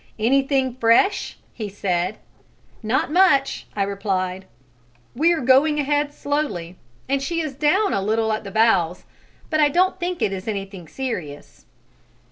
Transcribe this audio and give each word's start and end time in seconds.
"Anything 0.17 0.75
fresh?" 0.77 1.37
he 1.53 1.69
said. 1.69 2.17
"Not 2.81 3.11
much," 3.11 3.67
I 3.75 3.83
replied; 3.83 4.45
"we 5.15 5.31
are 5.31 5.41
going 5.41 5.79
ahead 5.79 6.11
slowly 6.11 6.75
and 7.07 7.21
she 7.21 7.39
is 7.39 7.53
down 7.53 7.93
a 7.93 8.01
little 8.01 8.31
at 8.33 8.43
the 8.43 8.49
bows, 8.49 9.03
but 9.51 9.59
I 9.59 9.69
don't 9.69 9.99
think 9.99 10.19
it 10.23 10.33
is 10.33 10.47
anything 10.47 10.87
serious." 10.87 11.67